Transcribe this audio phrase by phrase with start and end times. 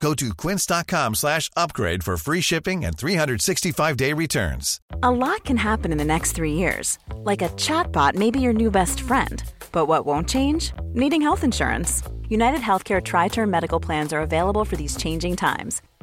[0.00, 4.80] Go to quince.com slash upgrade for free shipping and 365-day returns.
[5.02, 6.98] A lot can happen in the next three years.
[7.16, 9.42] Like a chatbot may be your new best friend.
[9.72, 10.72] But what won't change?
[10.94, 12.02] Needing health insurance.
[12.28, 15.80] United Healthcare Tri Term Medical Plans are available for these changing times.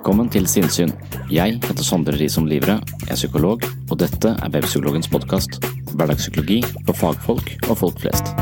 [0.00, 0.94] Velkommen til Sinnsyn.
[1.28, 5.58] Jeg heter Sondre Risom Livre, er psykolog, og dette er Webpsykologens podkast.
[5.92, 8.32] Hverdagspsykologi for fagfolk og folk flest.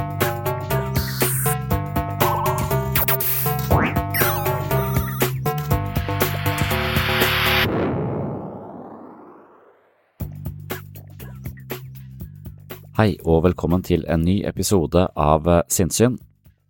[13.02, 16.20] Hei og velkommen til en ny episode av Sinnsyn.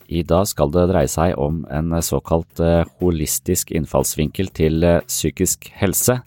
[0.09, 5.69] I dag skal det dreie seg om en såkalt eh, holistisk innfallsvinkel til eh, psykisk
[5.77, 6.23] helse.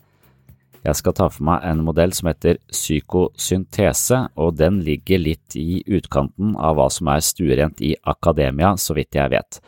[0.82, 5.82] Jeg skal ta for meg en modell som heter psykosyntese, og den ligger litt i
[5.86, 9.62] utkanten av hva som er stuerent i akademia, så vidt jeg vet.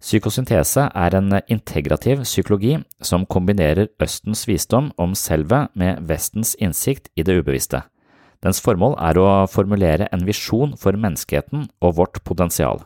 [0.00, 7.24] Psykosyntese er en integrativ psykologi som kombinerer Østens visdom om selvet med Vestens innsikt i
[7.24, 7.82] det ubevisste.
[8.40, 12.80] Dens formål er å formulere en visjon for menneskeheten og vårt potensial.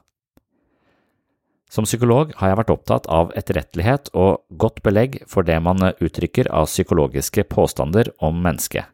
[1.74, 6.46] Som psykolog har jeg vært opptatt av etterrettelighet og godt belegg for det man uttrykker
[6.54, 8.86] av psykologiske påstander om mennesket.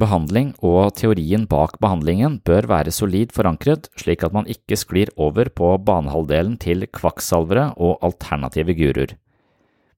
[0.00, 5.48] Behandling og teorien bak behandlingen bør være solid forankret, slik at man ikke sklir over
[5.48, 9.16] på banehalvdelen til kvakksalvere og alternative guruer.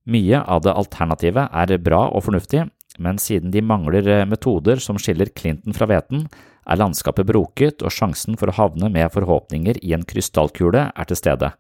[0.06, 2.68] Mye av det alternative er bra og fornuftig,
[3.02, 6.28] men siden de mangler metoder som skiller Clinton fra hveten,
[6.62, 11.18] er landskapet broket og sjansen for å havne med forhåpninger i en krystallkule er til
[11.18, 11.50] stede,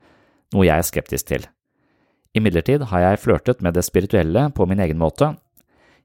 [0.54, 1.46] noe jeg er skeptisk til.
[2.38, 5.34] Imidlertid har jeg flørtet med det spirituelle på min egen måte.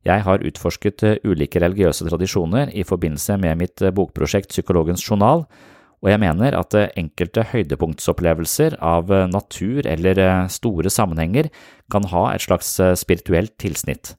[0.05, 5.45] Jeg har utforsket ulike religiøse tradisjoner i forbindelse med mitt bokprosjekt Psykologens journal,
[6.03, 10.21] og jeg mener at enkelte høydepunktsopplevelser av natur eller
[10.53, 11.49] store sammenhenger
[11.91, 14.13] kan ha et slags spirituelt tilsnitt.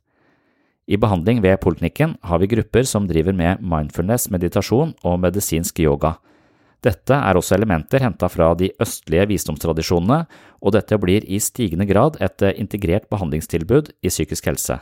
[0.89, 6.15] I behandling ved poliklinikken har vi grupper som driver med mindfulness, meditasjon og medisinsk yoga.
[6.81, 10.23] Dette er også elementer henta fra de østlige visdomstradisjonene,
[10.63, 14.79] og dette blir i stigende grad et integrert behandlingstilbud i psykisk helse.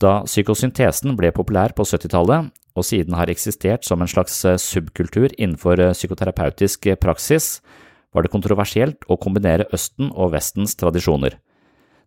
[0.00, 2.48] Da psykosyntesen ble populær på 70-tallet,
[2.78, 7.58] og siden har eksistert som en slags subkultur innenfor psykoterapeutisk praksis,
[8.14, 11.36] var det kontroversielt å kombinere Østen og Vestens tradisjoner.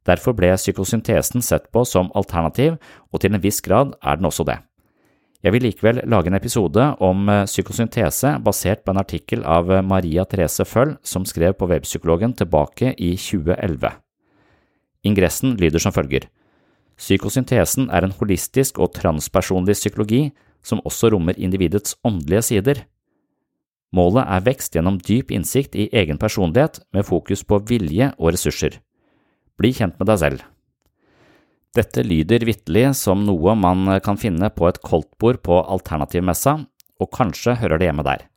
[0.07, 2.75] Derfor ble psykosyntesen sett på som alternativ,
[3.11, 4.59] og til en viss grad er den også det.
[5.43, 9.83] Jeg vil likevel lage en episode om eh, psykosyntese basert på en artikkel av eh,
[9.83, 13.91] Maria Therese Føll som skrev på Webpsykologen tilbake i 2011.
[15.03, 16.29] Ingressen lyder som følger.
[16.95, 20.29] Psykosyntesen er en holistisk og transpersonlig psykologi
[20.63, 22.85] som også rommer individets åndelige sider.
[23.91, 28.79] Målet er vekst gjennom dyp innsikt i egen personlighet med fokus på vilje og ressurser.
[29.59, 30.43] Bli kjent med deg selv.
[31.73, 36.59] Dette lyder vitterlig som noe man kan finne på et koldtbord på Alternativmessa,
[37.01, 38.27] og kanskje hører det hjemme der.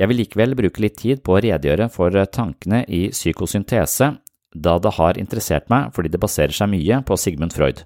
[0.00, 4.14] Jeg vil likevel bruke litt tid på å redegjøre for tankene i psykosyntese,
[4.50, 7.84] da det har interessert meg fordi det baserer seg mye på Sigmund Freud.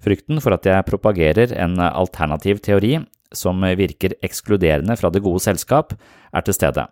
[0.00, 2.94] Frykten for at jeg propagerer en alternativ teori
[3.36, 5.92] som virker ekskluderende fra det gode selskap,
[6.32, 6.86] er til stede,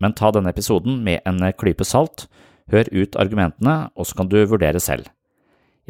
[0.00, 2.28] men ta denne episoden med en klype salt,
[2.72, 5.10] Hør ut argumentene, og så kan du vurdere selv.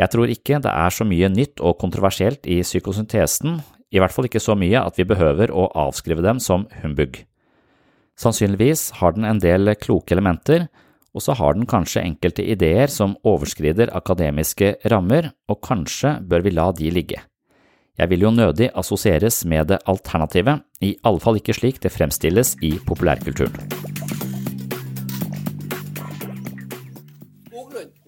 [0.00, 3.60] Jeg tror ikke det er så mye nytt og kontroversielt i psykosyntesen,
[3.92, 7.20] i hvert fall ikke så mye at vi behøver å avskrive dem som humbug.
[8.18, 10.66] Sannsynligvis har den en del kloke elementer,
[11.12, 16.54] og så har den kanskje enkelte ideer som overskrider akademiske rammer, og kanskje bør vi
[16.56, 17.20] la de ligge.
[18.00, 22.56] Jeg vil jo nødig assosieres med det alternative, i alle fall ikke slik det fremstilles
[22.64, 24.11] i populærkulturen.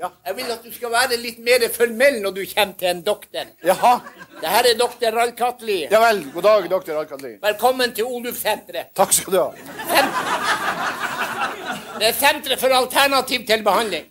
[0.05, 3.03] Skoglund, jeg vil at du skal være litt mer formell når du kommer til en
[3.05, 3.47] doktor.
[3.65, 3.93] Jaha.
[4.41, 6.25] Det her er doktor Ralkatli Ja vel.
[6.35, 8.93] God dag, doktor Ralkatli Velkommen til Oluf-senteret.
[8.97, 9.49] Takk skal du ha.
[11.99, 14.07] Det er senteret for alternativ til behandling.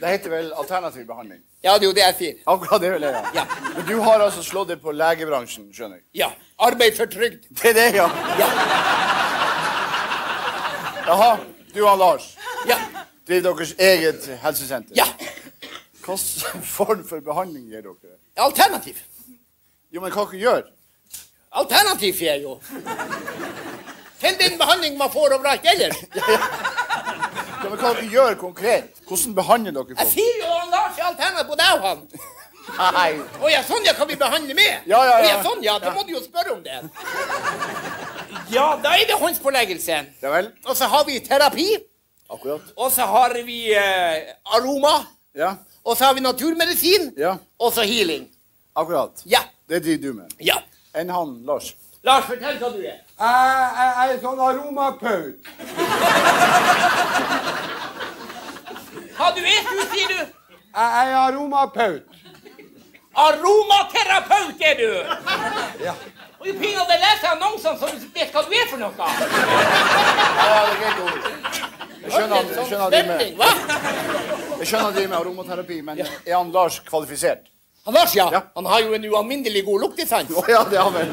[0.00, 1.40] Det heter vel alternativ behandling.
[1.64, 2.34] Ja, det er jo det jeg sier.
[2.46, 3.22] Akkurat det vil jeg ja.
[3.40, 3.44] Ja.
[3.76, 6.04] Men du har altså slått deg på legebransjen, skjønner jeg.
[6.20, 6.30] Ja.
[6.60, 7.48] Arbeid for trygd.
[7.62, 8.08] Det er det, ja.
[8.38, 8.48] Ja.
[11.08, 11.32] Jaha.
[11.74, 12.36] Du og Lars
[12.68, 12.76] Ja.
[13.28, 14.94] Driver deres eget helsesenter.
[14.96, 15.06] Ja.
[16.04, 18.16] Hvilken form for behandling gir dere?
[18.36, 18.98] Alternativ.
[19.92, 20.62] Jo, men hva dere gjør?
[21.54, 22.58] Alternativ, sier jeg jo.
[24.20, 26.04] Til den behandling man får overalt ellers.
[27.64, 28.98] Ja, men hva dere gjør konkret?
[29.08, 30.00] Hvordan behandler dere folk?
[30.02, 32.02] Jeg sier jo han Lars er alternativ på deg og han.
[32.96, 33.06] Nei.
[33.40, 34.84] Å ja, sånn ja, kan vi behandle med?
[34.90, 35.30] Ja, ja, ja.
[35.30, 36.76] Ja, sånn ja, da må du jo spørre om det.
[38.52, 40.02] Ja, da er det håndspåleggelse.
[40.20, 40.50] Ja vel.
[40.68, 41.70] Og så har vi terapi.
[42.34, 42.60] Akkurat.
[42.76, 44.94] Og så har vi eh, aroma.
[45.34, 45.54] Ja.
[45.84, 47.12] Og så har vi naturmedisin.
[47.16, 47.36] Ja.
[47.58, 48.28] Og så healing.
[48.76, 49.22] Akkurat.
[49.24, 49.38] Ja.
[49.68, 50.30] Det driver du med.
[50.40, 50.58] Ja.
[50.94, 51.74] Enn han, Lars?
[52.04, 52.98] Lars, fortell hva du er.
[53.20, 55.52] Jeg, jeg er sånn aromapaut.
[59.14, 60.18] Hva du er, du, sier du?
[60.74, 62.02] Jeg er aromapaut.
[63.14, 64.90] Aromaterapeut er du!
[65.84, 65.94] Ja.
[66.40, 68.92] Og du pinadø leser annonsene så du vet hva du er for noe.
[68.98, 69.06] Ja,
[70.66, 71.63] det er greit, Ole.
[72.04, 76.78] Jeg skjønner at jeg skjønner han driver med, jeg skjønner aromaterapi, men er han Lars
[76.84, 77.48] kvalifisert?
[77.86, 78.28] Han Lars, ja.
[78.32, 78.40] Ja.
[78.56, 80.30] Han har jo en ualminnelig god luktesans.
[80.32, 81.10] Å ja, det har han vel.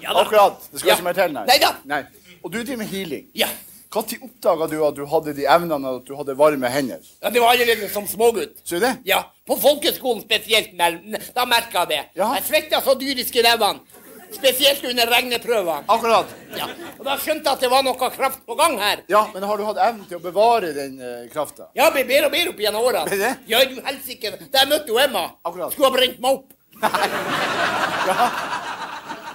[0.00, 0.22] Ja da.
[0.24, 0.62] Akkurat.
[0.72, 0.94] Det skal Ja.
[0.96, 1.44] ikke mer til, nei.
[1.50, 1.74] Neida.
[1.84, 2.02] Nei.
[2.42, 3.26] Og du driver med healing.
[3.36, 3.48] Ja.
[3.90, 7.00] Når oppdaga du at du hadde de evnene, at du hadde varme hender?
[7.22, 8.60] ja, det var allerede som smågutt.
[8.64, 8.92] Ser du det?
[9.04, 10.72] Ja, På folkeskolen spesielt.
[10.78, 11.00] mer-
[11.34, 12.02] Da merka jeg det.
[12.14, 12.34] Ja.
[12.34, 13.80] Jeg svetta så dyrisk i rævene.
[14.30, 15.84] Spesielt under regneprøvene.
[15.90, 16.30] Akkurat.
[16.56, 16.68] Ja.
[16.98, 19.02] Og da skjønte jeg at det var noe kraft på gang her.
[19.10, 21.66] Ja, men har du hatt evnen til å bevare den uh, krafta?
[21.78, 23.04] Ja, blir bedre og bedre opp gjennom åra.
[23.10, 23.34] Det?
[23.50, 24.32] Ja, du helsike.
[24.46, 25.74] Jeg møtte jo Emma, Akkurat.
[25.74, 26.48] skulle ha brent meg opp.
[28.10, 28.30] Ja.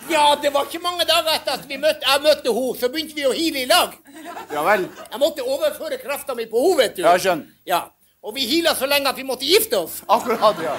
[0.10, 3.16] Ja, det var ikke mange dager etter at vi møtte, jeg møtte henne, så begynte
[3.18, 3.94] vi å hile i lag.
[4.54, 4.86] ja vel.
[5.12, 7.02] Jeg måtte overføre krafta mi på henne, vet du.
[7.06, 7.54] Ja, jeg skjønner.
[7.66, 7.82] Ja.
[8.26, 10.00] Og vi hila så lenge at vi måtte gifte oss.
[10.10, 10.74] Akkurat, ja.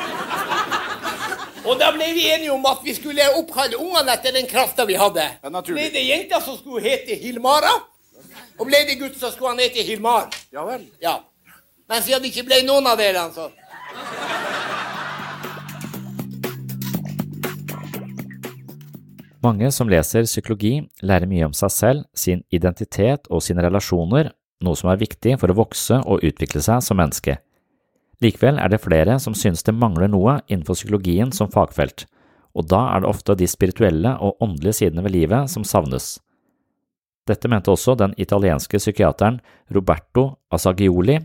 [1.66, 4.94] Og da ble vi enige om at vi skulle oppkalle ungene etter den krafta vi
[4.98, 5.24] hadde.
[5.42, 5.50] Ja.
[5.66, 7.72] Ble det jenta som skulle hete Hilmara,
[8.56, 10.30] og ble det gutt så skulle han hete Hilmar.
[10.54, 10.86] Ja vel.
[11.02, 11.18] Ja.
[11.90, 13.50] Men siden det ikke ble noen av delene, så
[19.44, 24.32] Mange som leser psykologi, lærer mye om seg selv, sin identitet og sine relasjoner,
[24.64, 27.36] noe som er viktig for å vokse og utvikle seg som menneske.
[28.24, 32.06] Likevel er det flere som synes det mangler noe innenfor psykologien som fagfelt,
[32.56, 36.16] og da er det ofte de spirituelle og åndelige sidene ved livet som savnes.
[37.26, 39.40] Dette mente også den italienske psykiateren
[39.74, 41.18] Roberto Asagioli.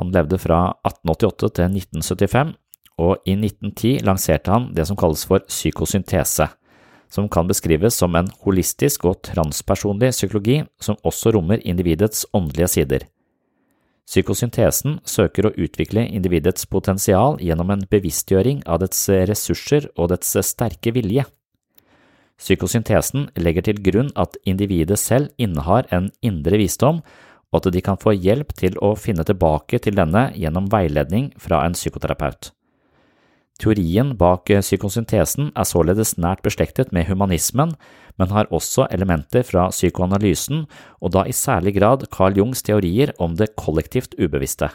[0.00, 2.54] Han levde fra 1888 til 1975,
[2.96, 6.48] og i 1910 lanserte han det som kalles for psykosyntese,
[7.12, 13.04] som kan beskrives som en holistisk og transpersonlig psykologi som også rommer individets åndelige sider.
[14.06, 20.94] Psykosyntesen søker å utvikle individets potensial gjennom en bevisstgjøring av dets ressurser og dets sterke
[20.94, 21.26] vilje.
[22.38, 27.00] Psykosyntesen legger til grunn at individet selv innehar en indre visdom,
[27.50, 31.64] og at de kan få hjelp til å finne tilbake til denne gjennom veiledning fra
[31.66, 32.52] en psykoterapeut.
[33.56, 37.72] Teorien bak psykosyntesen er således nært beslektet med humanismen,
[38.20, 40.66] men har også elementer fra psykoanalysen,
[41.00, 44.68] og da i særlig grad Carl Jungs teorier om det kollektivt ubevisste.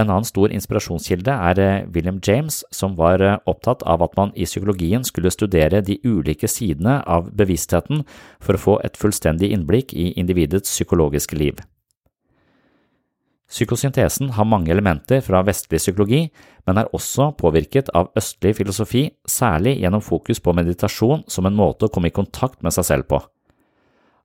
[0.00, 5.04] En annen stor inspirasjonskilde er William James, som var opptatt av at man i psykologien
[5.04, 8.04] skulle studere de ulike sidene av bevisstheten
[8.40, 11.60] for å få et fullstendig innblikk i individets psykologiske liv.
[13.52, 16.22] Psykosyntesen har mange elementer fra vestlig psykologi,
[16.64, 21.86] men er også påvirket av østlig filosofi, særlig gjennom fokus på meditasjon som en måte
[21.86, 23.20] å komme i kontakt med seg selv på.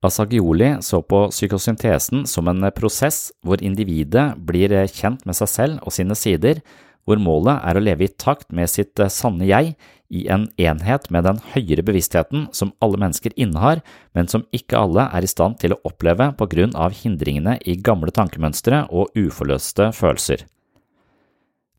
[0.08, 5.96] Asagioli så på psykosyntesen som en prosess hvor individet blir kjent med seg selv og
[5.96, 6.62] sine sider,
[7.08, 9.74] hvor målet er å leve i takt med sitt sanne jeg
[10.10, 13.82] i en enhet med den høyere bevisstheten som alle mennesker innehar,
[14.16, 17.76] men som ikke alle er i stand til å oppleve på grunn av hindringene i
[17.76, 20.46] gamle tankemønstre og uforløste følelser.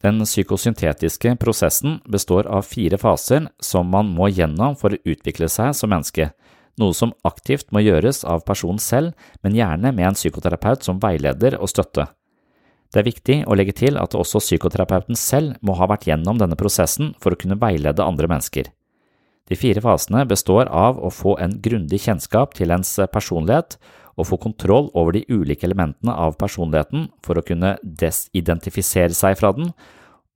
[0.05, 5.75] Den psykosyntetiske prosessen består av fire faser som man må gjennom for å utvikle seg
[5.75, 6.31] som menneske,
[6.79, 11.59] noe som aktivt må gjøres av personen selv, men gjerne med en psykoterapeut som veileder
[11.59, 12.07] og støtte.
[12.89, 16.57] Det er viktig å legge til at også psykoterapeuten selv må ha vært gjennom denne
[16.57, 18.71] prosessen for å kunne veilede andre mennesker.
[19.49, 23.79] De fire fasene består av å få en grundig kjennskap til ens personlighet
[24.19, 29.53] og få kontroll over de ulike elementene av personligheten for å kunne desidentifisere seg fra
[29.57, 29.73] den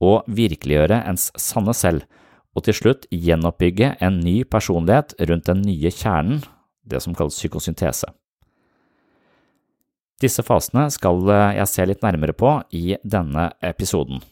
[0.03, 2.07] og virkeliggjøre ens sanne selv,
[2.53, 6.43] og til slutt gjenoppbygge en ny personlighet rundt den nye kjernen,
[6.85, 8.11] det som kalles psykosyntese.
[10.23, 11.25] Disse fasene skal
[11.59, 14.23] jeg se litt nærmere på i denne episoden.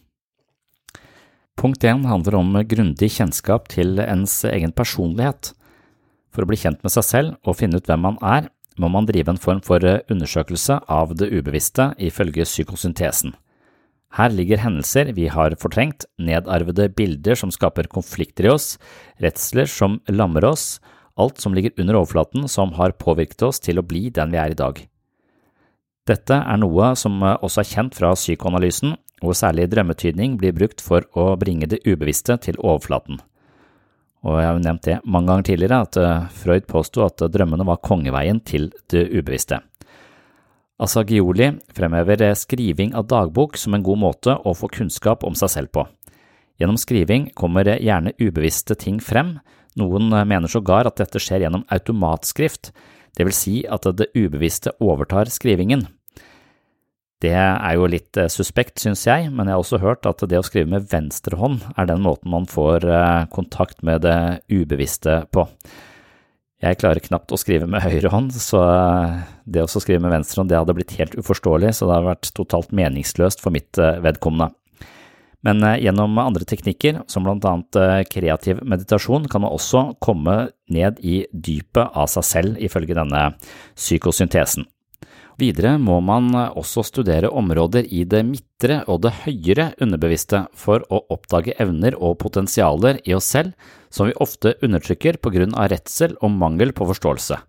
[1.60, 5.50] Punkt 1 handler om grundig kjennskap til ens egen personlighet.
[6.30, 8.46] For å bli kjent med seg selv og finne ut hvem man er,
[8.80, 13.34] må man drive en form for undersøkelse av det ubevisste ifølge psykosyntesen.
[14.16, 18.72] Her ligger hendelser vi har fortrengt, nedarvede bilder som skaper konflikter i oss,
[19.22, 20.80] redsler som lammer oss,
[21.20, 24.54] alt som ligger under overflaten som har påvirket oss til å bli den vi er
[24.54, 24.80] i dag.
[26.10, 31.04] Dette er noe som også er kjent fra psykoanalysen, hvor særlig drømmetydning blir brukt for
[31.14, 33.20] å bringe det ubevisste til overflaten.
[34.26, 37.64] Og jeg har jo nevnt det mange ganger tidligere, at eh, Freud påsto at drømmene
[37.68, 39.60] var kongeveien til det ubevisste.
[40.80, 45.72] Asagioli fremhever skriving av dagbok som en god måte å få kunnskap om seg selv
[45.76, 45.86] på.
[46.60, 49.38] Gjennom skriving kommer gjerne ubevisste ting frem,
[49.80, 52.72] noen mener sågar at dette skjer gjennom automatskrift,
[53.16, 55.86] det vil si at det ubevisste overtar skrivingen.
[57.20, 60.38] Det er jo litt eh, suspekt, synes jeg, men jeg har også hørt at det
[60.40, 65.26] å skrive med venstre hånd er den måten man får eh, kontakt med det ubevisste
[65.28, 65.44] på.
[66.64, 70.40] Jeg klarer knapt å skrive med høyre hånd, så eh, det å skrive med venstre
[70.40, 74.54] hånd det hadde blitt helt uforståelig, så det hadde vært totalt meningsløst for mitt vedkommende.
[75.44, 81.22] Men gjennom andre teknikker, som blant annet kreativ meditasjon, kan man også komme ned i
[81.32, 83.30] dypet av seg selv, ifølge denne
[83.72, 84.68] psykosyntesen.
[85.40, 91.00] Videre må man også studere områder i det midtre og det høyere underbevisste for å
[91.14, 93.54] oppdage evner og potensialer i oss selv
[93.88, 97.40] som vi ofte undertrykker på grunn av redsel og mangel på forståelse.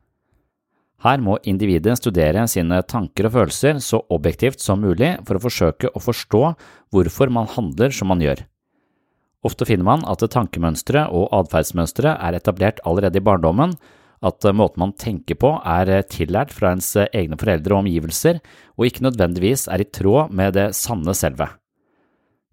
[1.01, 5.91] Her må individet studere sine tanker og følelser så objektivt som mulig for å forsøke
[5.91, 6.43] å forstå
[6.93, 8.45] hvorfor man handler som man gjør.
[9.41, 13.74] Ofte finner man at tankemønstre og atferdsmønstre er etablert allerede i barndommen,
[14.22, 17.86] at eh, måten man tenker på er eh, tillært fra ens eh, egne foreldre og
[17.86, 18.42] omgivelser,
[18.78, 21.50] og ikke nødvendigvis er i tråd med det sanne selve.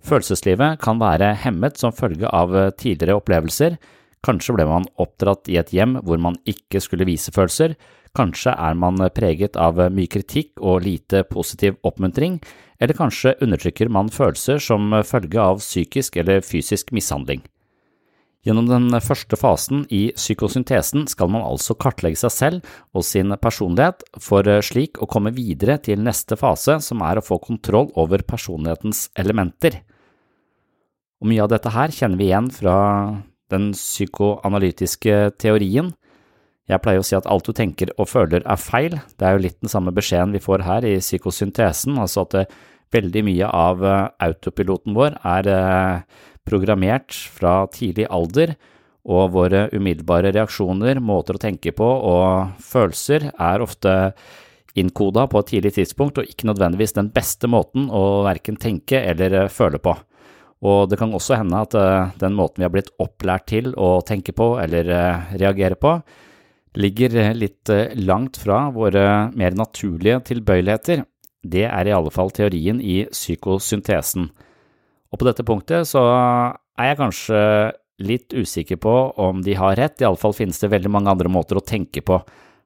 [0.08, 3.76] Følelseslivet kan være hemmet som følge av tidligere opplevelser,
[4.24, 7.74] kanskje ble man oppdratt i et hjem hvor man ikke skulle vise følelser,
[8.16, 12.38] kanskje er man preget av mye kritikk og lite positiv oppmuntring,
[12.78, 17.42] eller kanskje undertrykker man følelser som følge av psykisk eller fysisk mishandling.
[18.46, 24.04] Gjennom den første fasen i psykosyntesen skal man altså kartlegge seg selv og sin personlighet,
[24.22, 28.22] for eh, slik å komme videre til neste fase, som er å få kontroll over
[28.22, 29.80] personlighetens elementer.
[31.18, 32.76] Og mye av dette her kjenner vi igjen fra
[33.50, 35.90] den psykoanalytiske teorien.
[36.68, 39.44] Jeg pleier å si at alt du tenker og føler er feil, det er jo
[39.48, 42.58] litt den samme beskjeden vi får her i psykosyntesen, altså at eh,
[42.94, 45.50] veldig mye av eh, autopiloten vår er
[46.48, 48.56] programmert fra tidlig alder,
[49.08, 53.94] og våre umiddelbare reaksjoner, måter å tenke på og følelser er ofte
[54.78, 59.48] innkoda på et tidlig tidspunkt og ikke nødvendigvis den beste måten å verken tenke eller
[59.52, 59.94] føle på.
[60.66, 64.00] Og det kan også hende at eh, den måten vi har blitt opplært til å
[64.06, 65.94] tenke på eller eh, reagere på,
[66.78, 69.04] ligger litt eh, langt fra våre
[69.38, 71.04] mer naturlige tilbøyeligheter.
[71.46, 74.32] Det er i alle fall teorien i psykosyntesen.
[75.12, 76.02] Og på dette punktet så
[76.78, 77.42] er jeg kanskje
[78.04, 81.64] litt usikker på om de har rett, iallfall finnes det veldig mange andre måter å
[81.64, 82.20] tenke på.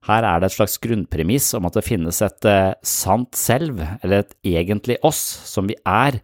[0.08, 4.24] Her er det et slags grunnpremiss om at det finnes et eh, sant selv, eller
[4.24, 6.18] et egentlig oss, som vi er,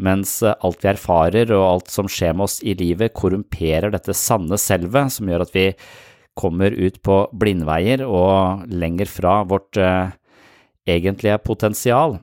[0.00, 4.14] mens eh, alt vi erfarer og alt som skjer med oss i livet, korrumperer dette
[4.16, 5.66] sanne selvet, som gjør at vi
[6.38, 10.14] kommer ut på blindveier og lenger fra vårt eh,
[10.88, 12.20] egentlige potensial.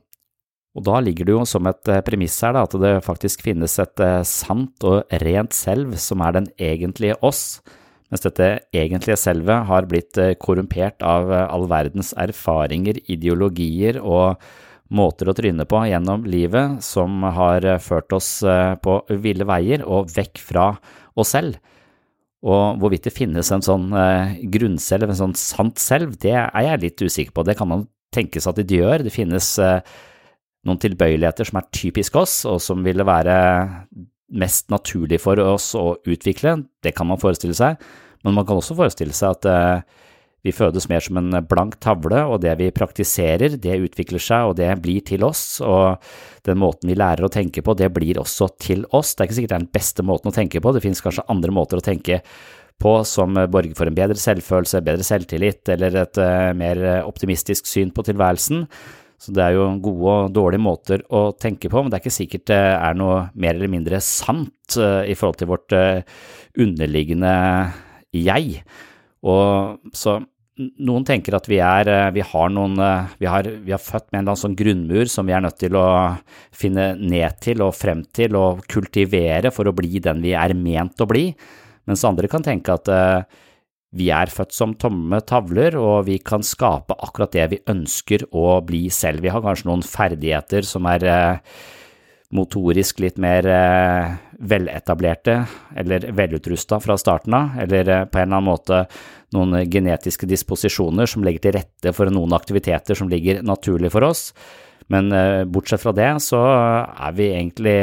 [0.78, 3.80] Og da ligger det jo som et eh, premiss her da, at det faktisk finnes
[3.82, 7.60] et eh, sant og rent selv som er den egentlige oss,
[8.12, 14.38] mens dette egentlige selvet har blitt eh, korrumpert av all verdens erfaringer, ideologier og
[14.94, 18.30] måter å tryne på gjennom livet som har ført oss
[18.80, 20.70] på ville veier og vekk fra
[21.20, 21.58] oss selv.
[22.48, 23.90] Og hvorvidt det finnes en sånn
[24.54, 27.44] grunnselv, en sånn sant selv, det er jeg litt usikker på.
[27.44, 27.84] Det kan man
[28.16, 29.04] tenke seg at det gjør.
[29.04, 29.50] Det finnes
[30.68, 33.38] noen tilbøyeligheter som er typisk oss, og som ville være
[34.38, 36.58] mest naturlig for oss å utvikle.
[36.84, 37.80] Det kan man forestille seg,
[38.26, 40.04] men man kan også forestille seg at eh,
[40.46, 44.60] vi fødes mer som en blank tavle, og det vi praktiserer, det utvikler seg, og
[44.60, 46.04] det blir til oss, og
[46.48, 49.16] den måten vi lærer å tenke på, det blir også til oss.
[49.16, 51.26] Det er ikke sikkert det er den beste måten å tenke på, det finnes kanskje
[51.32, 52.22] andre måter å tenke
[52.78, 57.90] på som borger for en bedre selvfølelse, bedre selvtillit eller et uh, mer optimistisk syn
[57.90, 58.68] på tilværelsen.
[59.18, 62.20] Så det er jo gode og dårlige måter å tenke på, men det er ikke
[62.20, 66.06] sikkert det er noe mer eller mindre sant uh, i forhold til vårt uh,
[66.62, 67.34] underliggende
[68.14, 68.62] jeg.
[69.26, 70.20] Og så
[70.58, 72.80] noen tenker at vi er eh, Vi har noen
[73.20, 75.60] vi har, vi har, født med en eller annen sånn grunnmur som vi er nødt
[75.62, 75.88] til å
[76.50, 81.04] finne ned til og frem til og kultivere for å bli den vi er ment
[81.04, 81.28] å bli,
[81.86, 82.90] mens andre kan tenke at
[83.96, 88.60] vi er født som tomme tavler, og vi kan skape akkurat det vi ønsker å
[88.68, 89.24] bli selv.
[89.24, 91.58] Vi har kanskje noen ferdigheter som er uh,
[92.36, 94.16] motorisk litt mer eh,
[94.52, 95.38] veletablerte
[95.80, 98.82] eller velutrusta fra starten av, eller eh, på en eller annen måte
[99.36, 104.32] noen genetiske disposisjoner som legger til rette for noen aktiviteter som ligger naturlig for oss.
[104.92, 107.78] Men eh, bortsett fra det så er vi egentlig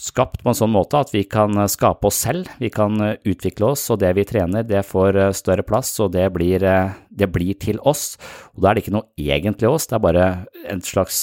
[0.00, 3.16] skapt på en sånn måte at vi kan eh, skape oss selv, vi kan eh,
[3.30, 6.64] utvikle oss, og det vi trener, det får eh, større plass, og det blir,
[7.10, 8.14] det blir til oss.
[8.54, 10.30] Og da er det ikke noe egentlig oss, det er bare
[10.70, 11.20] en slags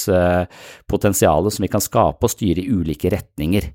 [0.90, 3.68] potensial som vi kan skape og styre i ulike retninger.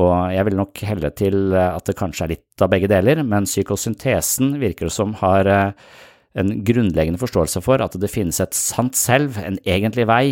[0.00, 3.48] Og jeg vil nok helle til at det kanskje er litt av begge deler, men
[3.48, 9.40] psykosyntesen virker det som har en grunnleggende forståelse for at det finnes et sant selv,
[9.40, 10.24] en egentlig vei,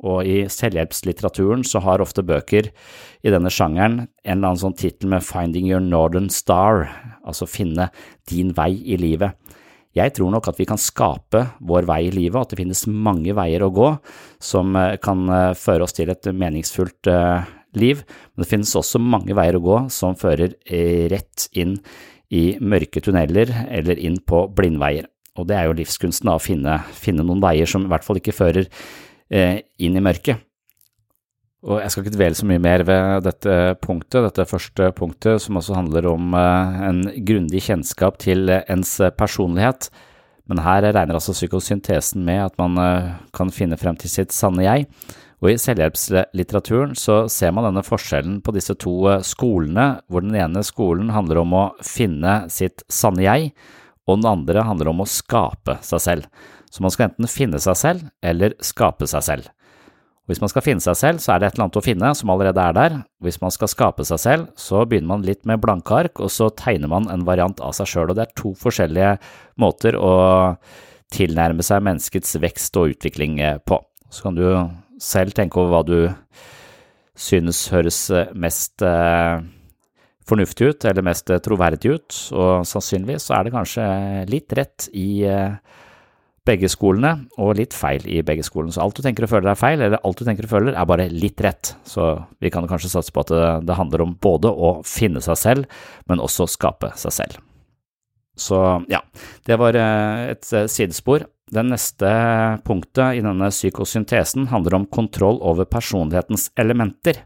[0.00, 2.70] og i selvhjelpslitteraturen så har ofte bøker
[3.20, 6.86] i denne sjangeren en eller annen sånn tittel med Finding Your Northern Star,
[7.20, 7.90] altså finne
[8.30, 9.36] din vei i livet.
[9.96, 12.84] Jeg tror nok at vi kan skape vår vei i livet, og at det finnes
[12.86, 13.88] mange veier å gå
[14.42, 19.02] som eh, kan eh, føre oss til et meningsfullt eh, liv, men det finnes også
[19.02, 20.54] mange veier å gå som fører
[21.10, 21.76] rett inn
[22.34, 25.06] i mørke tunneler eller inn på blindveier.
[25.38, 28.34] Og det er jo livskunsten å finne, finne noen veier som i hvert fall ikke
[28.34, 28.66] fører
[29.30, 30.42] inn i mørket.
[31.60, 35.58] Og jeg skal ikke dvele så mye mer ved dette punktet, dette første punktet, som
[35.60, 39.90] også handler om eh, en grundig kjennskap til ens personlighet.
[40.48, 44.64] Men her regner altså psykosyntesen med at man eh, kan finne frem til sitt sanne
[44.64, 44.86] jeg.
[45.40, 50.64] Og i selvhjelpslitteraturen så ser man denne forskjellen på disse to skolene, hvor den ene
[50.64, 53.52] skolen handler om å finne sitt sanne jeg,
[54.08, 56.28] og den andre handler om å skape seg selv.
[56.70, 59.50] Så man skal enten finne seg selv eller skape seg selv.
[60.30, 62.30] Hvis man skal finne seg selv, så er det et eller annet å finne som
[62.30, 62.98] allerede er der.
[63.24, 66.52] Hvis man skal skape seg selv, så begynner man litt med blanke ark, og så
[66.54, 68.12] tegner man en variant av seg sjøl.
[68.12, 69.16] Og det er to forskjellige
[69.58, 70.12] måter å
[71.10, 73.80] tilnærme seg menneskets vekst og utvikling eh, på.
[74.10, 74.44] Så kan du
[75.02, 75.98] selv tenke over hva du
[77.18, 79.42] synes høres eh, mest eh,
[80.30, 83.86] fornuftig ut, eller mest troverdig ut, og sannsynligvis så er det kanskje
[84.30, 85.24] litt rett i
[86.48, 88.72] begge skolene, og litt feil i begge skolene.
[88.74, 90.88] Så alt du tenker og føler er feil, eller alt du tenker og føler er
[90.88, 91.74] bare litt rett.
[91.86, 93.34] Så vi kan kanskje satse på at
[93.66, 97.40] det, handler om både å finne seg selv, men også skape seg selv.
[98.40, 98.56] Så
[98.88, 99.02] ja,
[99.44, 101.26] det var eh, et eh, sidespor.
[101.50, 102.10] Det neste
[102.64, 107.24] punktet i denne psykosyntesen handler om kontroll over personlighetens elementer.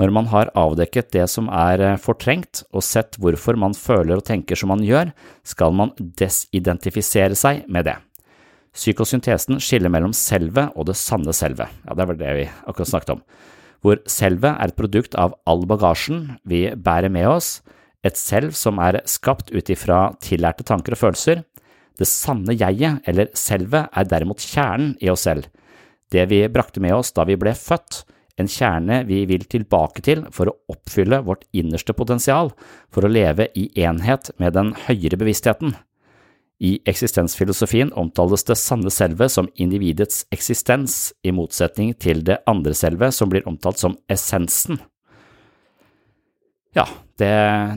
[0.00, 4.26] Når man har avdekket det som er eh, fortrengt, og sett hvorfor man føler og
[4.26, 5.12] tenker som man gjør,
[5.46, 7.94] skal man desidentifisere seg med det.
[8.74, 13.12] Psykosyntesen skiller mellom selve og det sanne selve, ja, det var det vi akkurat snakket
[13.14, 13.20] om,
[13.86, 17.60] hvor selve er et produkt av all bagasjen vi bærer med oss,
[18.02, 21.44] et selv som er skapt ut ifra tillærte tanker og følelser.
[21.96, 25.46] Det sanne jeget, eller selve, er derimot kjernen i oss selv,
[26.10, 28.02] det vi brakte med oss da vi ble født,
[28.40, 32.52] en kjerne vi vil tilbake til for å oppfylle vårt innerste potensial,
[32.90, 35.76] for å leve i enhet med den høyere bevisstheten.
[36.64, 43.10] I eksistensfilosofien omtales det sanne selve som individets eksistens, i motsetning til det andre selve
[43.12, 44.78] som blir omtalt som essensen.
[46.74, 46.86] Ja,
[47.18, 47.34] det,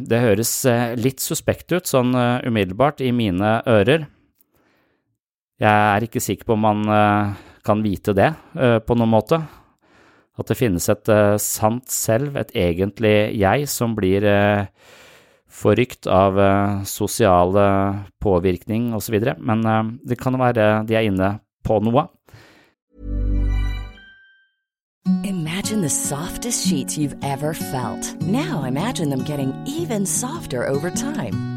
[0.10, 4.08] det høres eh, litt suspekt ut sånn eh, umiddelbart i mine ører.
[5.62, 9.42] Jeg er ikke sikker på om man eh, kan vite det på noen måte.
[10.38, 14.68] At det finnes et uh, sant selv, et egentlig jeg, som blir uh,
[15.50, 17.66] forrykt av uh, sosiale
[18.22, 19.18] påvirkning osv.
[19.42, 19.66] Men
[20.06, 22.06] det kan være de er inne på noe.
[25.24, 28.22] Imagine the softest sheets you've ever felt.
[28.22, 31.57] Now imagine them getting even softer over time.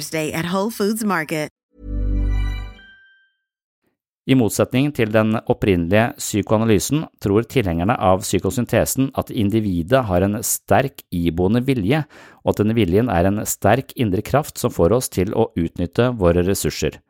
[0.00, 1.50] Mother's Day at Whole Foods Market.
[4.26, 11.02] I motsetning til den opprinnelige psykoanalysen tror tilhengerne av psykosyntesen at individet har en sterk
[11.10, 12.04] iboende vilje,
[12.44, 16.12] og at denne viljen er en sterk indre kraft som får oss til å utnytte
[16.20, 17.00] våre ressurser.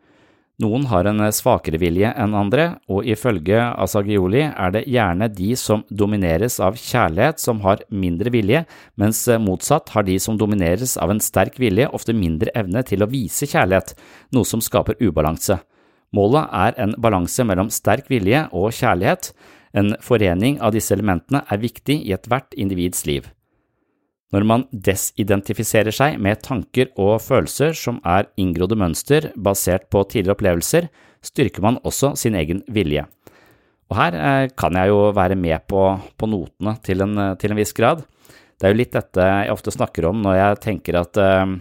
[0.60, 5.86] Noen har en svakere vilje enn andre, og ifølge Asagioli er det gjerne de som
[5.88, 8.66] domineres av kjærlighet som har mindre vilje,
[9.00, 13.08] mens motsatt har de som domineres av en sterk vilje ofte mindre evne til å
[13.08, 13.94] vise kjærlighet,
[14.36, 15.62] noe som skaper ubalanse.
[16.12, 19.32] Målet er en balanse mellom sterk vilje og kjærlighet.
[19.72, 23.30] En forening av disse elementene er viktig i ethvert individs liv.
[24.30, 30.36] Når man desidentifiserer seg med tanker og følelser som er inngrodde mønster basert på tidligere
[30.36, 30.86] opplevelser,
[31.24, 33.06] styrker man også sin egen vilje.
[33.90, 35.82] Og her eh, kan jeg jo være med på,
[36.14, 38.04] på notene til en, til en, viss grad.
[38.54, 41.56] Det er jo litt dette jeg ofte snakker om når jeg tenker at uh,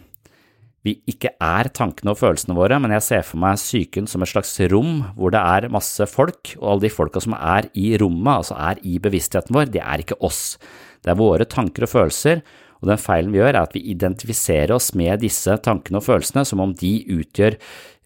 [0.85, 4.31] vi ikke er tankene og følelsene våre, men jeg ser for meg psyken som et
[4.31, 8.43] slags rom hvor det er masse folk, og alle de folka som er i rommet,
[8.43, 10.59] altså er i bevisstheten vår, det er ikke oss.
[11.03, 12.43] Det er våre tanker og følelser,
[12.79, 16.45] og den feilen vi gjør er at vi identifiserer oss med disse tankene og følelsene
[16.47, 17.57] som om de utgjør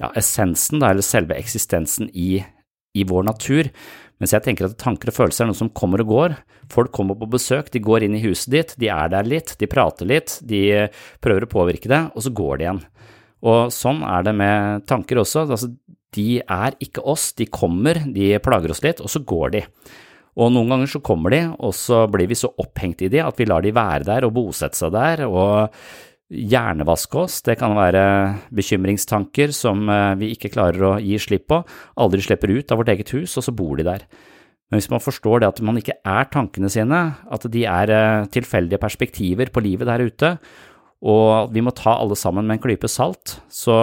[0.02, 2.40] ja, essensen, da, eller selve eksistensen i,
[2.98, 3.70] i vår natur,
[4.22, 6.36] mens jeg tenker at tanker og følelser er noe som kommer og går.
[6.72, 9.70] Folk kommer på besøk, de går inn i huset ditt, de er der litt, de
[9.70, 10.88] prater litt, de
[11.22, 12.82] prøver å påvirke det, og så går de igjen.
[13.44, 15.44] Og sånn er det med tanker også.
[15.44, 15.74] Altså,
[16.16, 19.64] de er ikke oss, de kommer, de plager oss litt, og så går de.
[20.34, 23.38] Og noen ganger så kommer de, og så blir vi så opphengt i de at
[23.38, 25.74] vi lar de være der og bosette seg der, og
[26.34, 27.42] hjernevaske oss.
[27.46, 28.04] Det kan være
[28.56, 31.62] bekymringstanker som eh, vi ikke klarer å gi slipp på,
[32.02, 34.06] aldri slipper ut av vårt eget hus, og så bor de der.
[34.72, 38.30] Men hvis man forstår det at man ikke er tankene sine, at de er eh,
[38.34, 40.38] tilfeldige perspektiver på livet der ute,
[41.04, 43.76] og vi må ta alle sammen med en klype salt, så,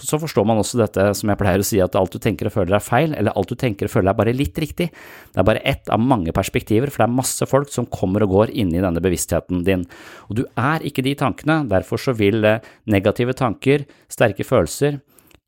[0.00, 2.54] så, forstår man også dette som jeg pleier å si, at alt du tenker og
[2.54, 4.86] føler er feil, eller alt du tenker og føler er bare litt riktig.
[4.88, 8.32] Det er bare ett av mange perspektiver, for det er masse folk som kommer og
[8.32, 9.84] går inni denne bevisstheten din.
[10.30, 15.02] Og du er ikke de tankene, derfor så vil eh, negative tanker, sterke følelser,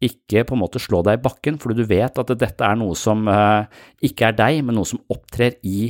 [0.04, 2.94] ikke på en måte slå deg i bakken, fordi du vet at dette er noe
[2.98, 3.64] som uh,
[4.04, 5.88] ikke er deg, men noe som opptrer i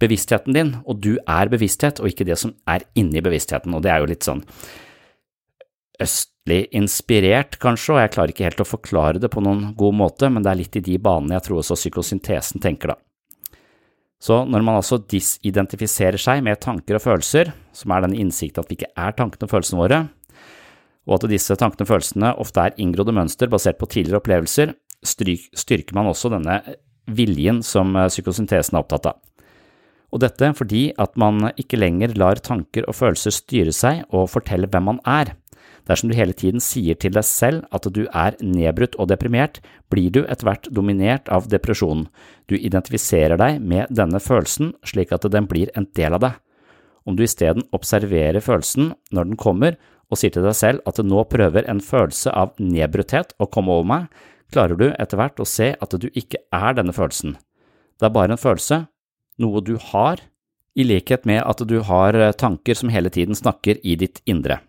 [0.00, 3.92] bevisstheten din, og du er bevissthet, og ikke det som er inni bevisstheten, og det
[3.92, 4.42] er jo litt sånn
[6.00, 10.30] østlig inspirert, kanskje, og jeg klarer ikke helt å forklare det på noen god måte,
[10.32, 13.00] men det er litt i de banene jeg tror også psykosyntesen tenker, da.
[14.20, 18.68] Så når man altså disidentifiserer seg med tanker og følelser, som er den innsikten at
[18.68, 20.00] vi ikke er tankene og følelsene våre,
[21.08, 25.96] og at disse tankene og følelsene ofte er inngrodde mønster basert på tidligere opplevelser, styrker
[25.96, 26.58] man også denne
[27.10, 29.22] viljen som psykosyntesen er opptatt av
[30.10, 34.70] og dette fordi at man ikke lenger lar tanker og følelser styre seg og fortelle
[34.70, 35.34] hvem man er.
[35.88, 40.12] Dersom du hele tiden sier til deg selv at du er nedbrutt og deprimert, blir
[40.14, 42.06] du etter hvert dominert av depresjonen.
[42.46, 46.36] Du identifiserer deg med denne følelsen slik at den blir en del av deg.
[47.08, 49.78] Om du isteden observerer følelsen når den kommer,
[50.10, 53.86] og sier til deg selv at nå prøver en følelse av nedbrutthet å komme over
[53.86, 54.06] meg,
[54.50, 57.36] klarer du etter hvert å se at du ikke er denne følelsen.
[57.98, 58.84] Det er bare en følelse,
[59.40, 60.22] noe du har,
[60.78, 64.60] i likhet med at du har eh, tanker som hele tiden snakker i ditt indre.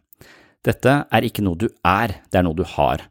[0.65, 3.05] Dette er ikke noe du er, det er noe du har.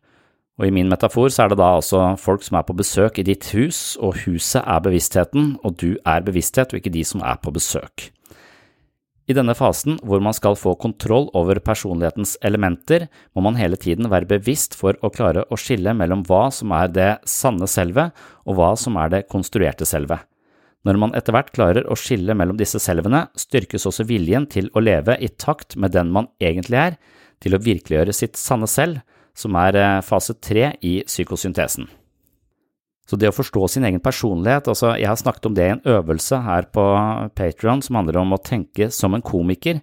[0.60, 3.24] Og i min metafor så er det da altså folk som er på besøk i
[3.26, 7.40] ditt hus, og huset er bevisstheten, og du er bevissthet, og ikke de som er
[7.40, 8.10] på besøk.
[9.30, 14.10] I denne fasen, hvor man skal få kontroll over personlighetens elementer, må man hele tiden
[14.10, 18.10] være bevisst for å klare å skille mellom hva som er det sanne selve,
[18.44, 20.18] og hva som er det konstruerte selve.
[20.88, 24.80] Når man etter hvert klarer å skille mellom disse selvene, styrkes også viljen til å
[24.80, 26.98] leve i takt med den man egentlig er,
[27.40, 29.02] til å virkeliggjøre sitt sanne selv,
[29.36, 31.88] som er eh, fase tre i psykosyntesen.
[33.10, 35.86] Så det å forstå sin egen personlighet, altså jeg har snakket om det i en
[35.96, 36.84] øvelse her på
[37.34, 39.80] Patrion som handler om å tenke som en komiker.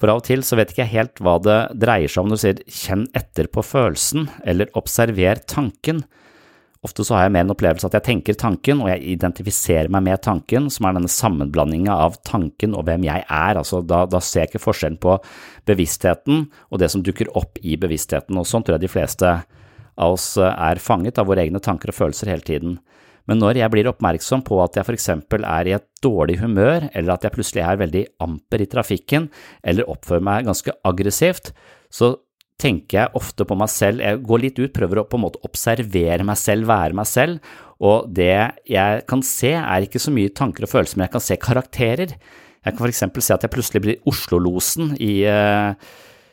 [0.00, 2.40] For av og til så vet ikke jeg helt hva det dreier seg om når
[2.40, 6.02] du sier kjenn etter på følelsen, eller observer tanken.
[6.86, 10.04] Ofte så har jeg mer en opplevelse at jeg tenker tanken, og jeg identifiserer meg
[10.06, 13.58] med tanken, som er denne sammenblandinga av tanken og hvem jeg er.
[13.58, 15.16] Altså, da, da, ser jeg ikke forskjellen på
[15.66, 19.32] bevisstheten og det som dukker opp i bevisstheten, og sånn tror jeg de fleste
[19.96, 22.76] av oss er fanget av våre egne tanker og følelser hele tiden.
[23.26, 26.86] Men når jeg blir oppmerksom på at jeg for eksempel er i et dårlig humør,
[26.92, 29.26] eller at jeg plutselig er veldig amper i trafikken,
[29.66, 31.50] eller oppfører meg ganske aggressivt,
[31.90, 32.14] så
[32.60, 35.42] tenker jeg ofte på meg selv, jeg går litt ut, prøver å på en måte
[35.46, 37.52] observere meg selv, være meg selv,
[37.84, 38.32] og det
[38.70, 42.16] jeg kan se er ikke så mye tanker og følelser, men jeg kan se karakterer.
[42.66, 45.76] Jeg kan eksempel se at jeg plutselig blir Oslo-losen i, uh,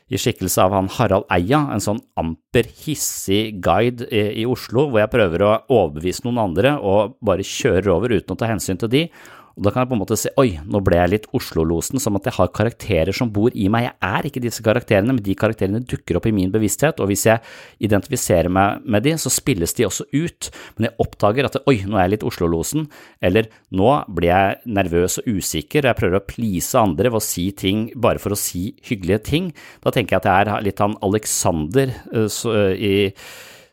[0.07, 5.03] i skikkelse av han Harald Eia, en sånn amper hissig guide i, i Oslo, hvor
[5.03, 8.93] jeg prøver å overbevise noen andre og bare kjører over uten å ta hensyn til
[8.95, 9.05] de,
[9.53, 12.17] og da kan jeg på en måte si oi, nå ble jeg litt Oslo-losen, som
[12.17, 13.85] at jeg har karakterer som bor i meg.
[13.85, 17.27] Jeg er ikke disse karakterene, men de karakterene dukker opp i min bevissthet, og hvis
[17.29, 17.43] jeg
[17.85, 20.49] identifiserer meg med de, så spilles de også ut.
[20.77, 22.89] Men jeg oppdager at oi, nå er jeg litt Oslo-losen,
[23.21, 27.25] eller nå blir jeg nervøs og usikker, og jeg prøver å please andre ved å
[27.29, 29.53] si ting bare for å si hyggelige ting.
[29.85, 31.93] Da tenker jeg at jeg er litt han Alexander
[32.25, 33.11] så, uh, i,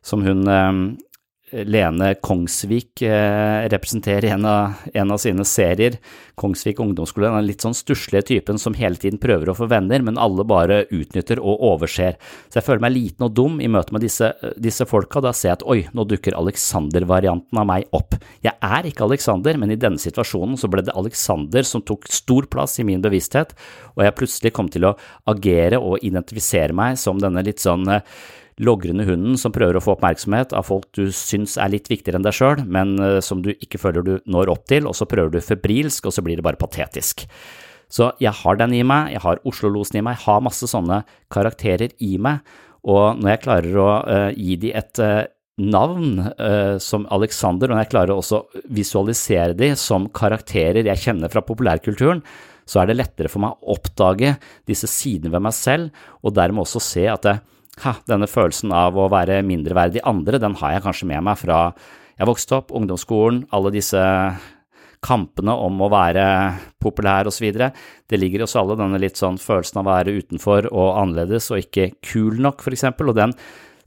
[0.05, 0.91] som hun uh,
[1.53, 5.97] Lene Kongsvik eh, representerer en av, en av, sine serier,
[6.39, 10.19] Kongsvik ungdomsskole, den litt sånn stusslige typen som hele tiden prøver å få venner, men
[10.21, 12.17] alle bare utnytter og overser.
[12.49, 15.51] Så jeg føler meg liten og dum i møte med disse, disse folka, da ser
[15.51, 18.17] jeg at oi, nå dukker Alexander-varianten av meg opp.
[18.47, 22.49] Jeg er ikke Alexander, men i denne situasjonen så ble det Alexander som tok stor
[22.53, 23.57] plass i min bevissthet,
[23.97, 24.97] og jeg plutselig kom til å
[25.31, 28.05] agere og identifisere meg som denne litt sånn eh,
[28.61, 32.27] logrende hunden som prøver å få oppmerksomhet av folk du syns er litt viktigere enn
[32.27, 35.35] deg sjøl, men eh, som du ikke føler du når opp til, og så prøver
[35.35, 37.27] du febrilsk, og så blir det bare patetisk.
[37.91, 41.03] Så jeg har den i meg, jeg har Oslo-losen i meg, jeg har masse sånne
[41.33, 42.45] karakterer i meg,
[42.87, 45.27] og når jeg klarer å uh, gi de et uh,
[45.61, 48.41] navn uh, som Alexander, og når jeg klarer å
[48.73, 52.23] visualisere de som karakterer jeg kjenner fra populærkulturen,
[52.71, 54.37] så er det lettere for meg å oppdage
[54.71, 55.91] disse sidene ved meg selv,
[56.23, 57.41] og dermed også se at det,
[57.85, 61.61] ha, denne følelsen av å være mindreverdig andre, den har jeg kanskje med meg fra
[62.21, 64.01] jeg vokste opp, ungdomsskolen, alle disse
[65.01, 66.25] kampene om å være
[66.83, 67.47] populær osv.
[67.57, 71.49] Det ligger i oss alle, denne litt sånn følelsen av å være utenfor og annerledes
[71.55, 73.33] og ikke kul nok, for eksempel, og den,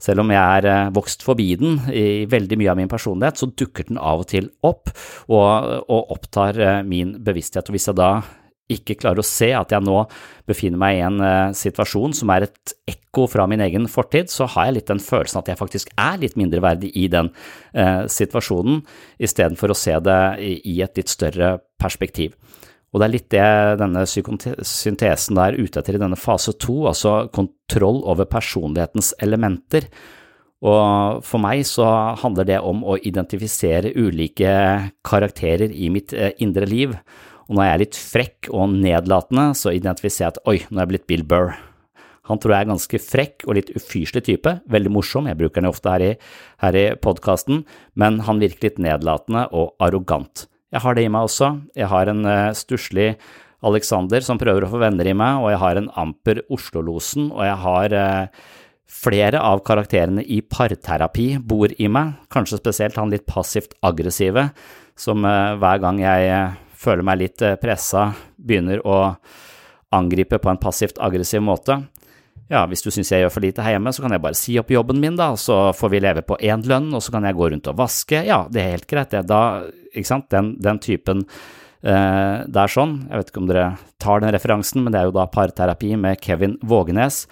[0.02, 3.52] selv om jeg er eh, vokst forbi den i veldig mye av min personlighet, så
[3.54, 4.90] dukker den av og til opp
[5.30, 8.16] og, og opptar eh, min bevissthet, og hvis jeg da
[8.72, 9.98] ikke klarer å se at jeg nå
[10.48, 14.48] befinner meg i en uh, situasjon som er et ekko fra min egen fortid, så
[14.54, 18.80] har jeg litt den følelsen at jeg faktisk er litt mindreverdig i den uh, situasjonen,
[19.20, 22.32] istedenfor å se det i, i, et litt større perspektiv.
[22.94, 23.46] Og det er litt det
[23.80, 29.90] denne psykosyntesen er ute etter i denne fase to, altså kontroll over personlighetens elementer.
[30.64, 31.84] Og for meg så
[32.22, 34.54] handler det om å identifisere ulike
[35.04, 36.96] karakterer i mitt uh, indre liv
[37.48, 40.84] og når jeg er litt frekk og nedlatende, så identifiserer jeg at oi, nå er
[40.84, 41.54] jeg blitt Bill Burr.
[42.30, 45.68] Han tror jeg er ganske frekk og litt ufyselig type, veldig morsom, jeg bruker den
[45.68, 46.10] ofte her i,
[46.64, 47.66] her i podkasten,
[48.00, 50.46] men han virker litt nedlatende og arrogant.
[50.72, 53.12] Jeg har det i meg også, jeg har en uh, stusslig
[53.64, 57.44] Alexander som prøver å få venner i meg, og jeg har en amper Oslo-losen, og
[57.44, 58.44] jeg har uh,
[58.94, 64.44] Flere av karakterene i parterapi bor i meg, kanskje spesielt han litt passivt aggressive,
[64.94, 66.28] som uh, hver gang jeg
[66.84, 68.98] føler meg litt eh, pressa, begynner å
[69.94, 71.78] angripe på en passivt aggressiv måte.
[72.50, 74.58] Ja, hvis du syns jeg gjør for lite her hjemme, så kan jeg bare si
[74.60, 77.38] opp jobben min, da, så får vi leve på én lønn, og så kan jeg
[77.38, 78.20] gå rundt og vaske.
[78.26, 79.24] Ja, det er helt greit, det.
[79.30, 81.24] Da, ikke sant, den, den typen
[81.84, 83.64] det er sånn, jeg vet ikke om dere
[84.00, 87.26] tar den referansen, men det er jo da parterapi med Kevin Vågenes.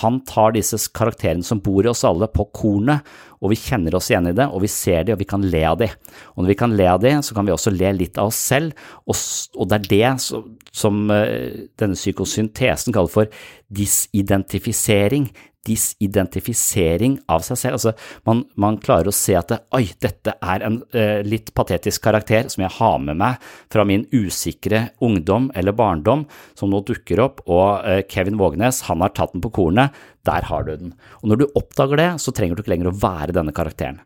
[0.00, 3.06] Han tar disse karakterene som bor i oss alle, på kornet,
[3.38, 5.62] og vi kjenner oss igjen i det, og vi ser de, og vi kan le
[5.70, 5.88] av de.
[6.34, 8.42] Og når vi kan le av de, så kan vi også le litt av oss
[8.52, 8.74] selv,
[9.06, 15.30] og, det er det som, som denne psykosyntesen kaller for disidentifisering
[15.66, 17.78] disidentifisering av seg selv.
[17.78, 17.92] Altså,
[18.28, 22.50] man, man klarer å se at det, oi, dette er en eh, litt patetisk karakter
[22.52, 26.26] som jeg har med meg fra min usikre ungdom eller barndom,
[26.58, 29.94] som nå dukker opp, og eh, Kevin Vågenes, han har tatt den på kornet,
[30.26, 30.96] der har du den.
[31.22, 34.02] Og når du oppdager det, så trenger du ikke lenger å være denne karakteren.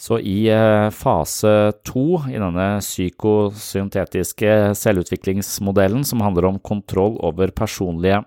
[0.00, 1.50] Så i uh, fase
[1.84, 8.22] to i denne psykosyntetiske selvutviklingsmodellen, som handler om kontroll over personlige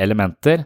[0.00, 0.64] elementer,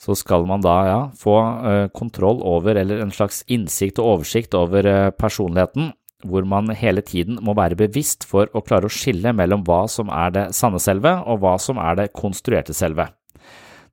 [0.00, 4.56] så skal man da ja, få uh, kontroll over, eller en slags innsikt og oversikt
[4.56, 5.92] over uh, personligheten,
[6.24, 10.12] hvor man hele tiden må være bevisst for å klare å skille mellom hva som
[10.12, 13.10] er det sanne selve, og hva som er det konstruerte selve.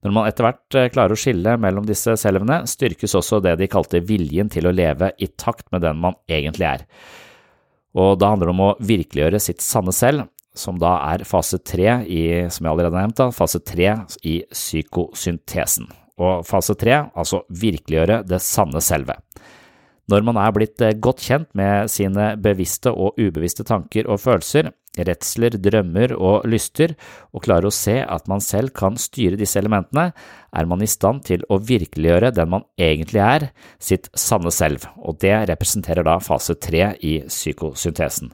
[0.05, 3.67] Når man etter hvert uh, klarer å skille mellom disse selvene, styrkes også det de
[3.71, 6.87] kalte viljen til å leve i takt med den man egentlig er.
[7.97, 12.01] Og da handler det om å virkeliggjøre sitt sanne selv, som da er fase tre
[12.03, 13.93] i, som jeg allerede har nevnt, da, fase tre
[14.27, 15.89] i psykosyntesen.
[16.17, 19.19] Og fase tre, altså virkeliggjøre det sanne selve.
[20.07, 24.69] Når man er blitt eh, godt kjent med sine bevisste og ubevisste tanker og følelser,
[24.97, 26.93] redsler, drømmer og lyster,
[27.35, 30.09] og klarer å se at man selv kan styre disse elementene,
[30.55, 33.49] er man i stand til å virkeliggjøre den man egentlig er,
[33.83, 38.31] sitt sanne selv, og det representerer da fase tre i psykosyntesen.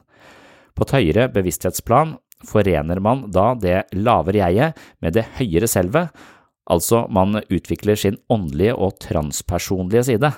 [0.74, 6.10] På et høyere bevissthetsplan forener man da det lavere jeget med det høyere selvet,
[6.70, 10.32] altså man utvikler sin åndelige og transpersonlige side.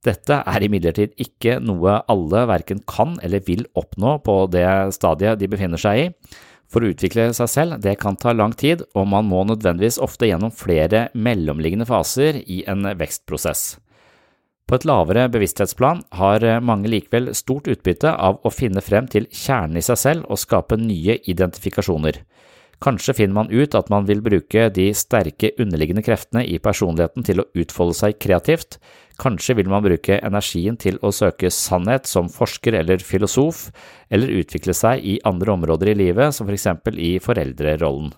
[0.00, 4.64] Dette er imidlertid ikke noe alle verken kan eller vil oppnå på det
[4.96, 6.06] stadiet de befinner seg i.
[6.70, 10.28] For å utvikle seg selv, det kan ta lang tid, og man må nødvendigvis ofte
[10.30, 13.74] gjennom flere mellomliggende faser i en vekstprosess.
[14.70, 19.80] På et lavere bevissthetsplan har mange likevel stort utbytte av å finne frem til kjernen
[19.80, 22.20] i seg selv og skape nye identifikasjoner.
[22.78, 27.42] Kanskje finner man ut at man vil bruke de sterke underliggende kreftene i personligheten til
[27.42, 28.78] å utfolde seg kreativt,
[29.18, 33.66] kanskje vil man bruke energien til å søke sannhet som forsker eller filosof,
[34.06, 38.14] eller utvikle seg i andre områder i livet, som for eksempel i foreldrerollen.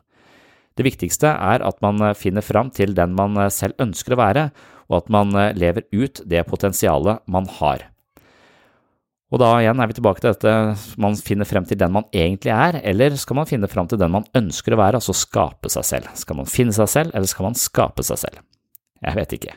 [0.77, 4.47] Det viktigste er at man finner fram til den man selv ønsker å være,
[4.91, 7.89] og at man eh, lever ut det potensialet man har.
[9.33, 10.53] Og da igjen er vi tilbake til dette,
[11.01, 14.13] man finner frem til den man egentlig er, eller skal man finne frem til den
[14.13, 16.11] man ønsker å være, altså skape seg selv?
[16.21, 18.43] Skal man finne seg selv, eller skal man skape seg selv?
[19.01, 19.57] Jeg vet ikke.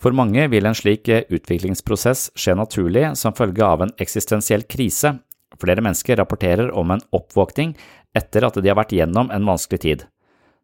[0.00, 5.16] For mange vil en slik eh, utviklingsprosess skje naturlig som følge av en eksistensiell krise.
[5.60, 7.74] Flere mennesker rapporterer om en oppvåkning
[8.16, 10.06] etter at de har vært gjennom en vanskelig tid.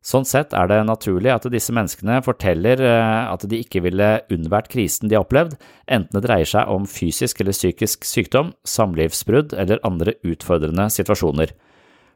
[0.07, 4.69] Sånn sett er det naturlig at disse menneskene forteller eh, at de ikke ville unnvært
[4.71, 5.57] krisen de har opplevd,
[5.90, 11.51] enten det dreier seg om fysisk eller psykisk sykdom, samlivsbrudd eller andre utfordrende situasjoner.